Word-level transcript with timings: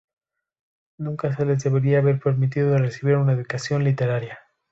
Nunca 0.97 1.31
se 1.35 1.45
les 1.45 1.63
debería 1.63 1.99
haber 1.99 2.19
permitido 2.19 2.75
recibir 2.79 3.17
una 3.17 3.33
educación 3.33 3.83
literaria. 3.83 4.39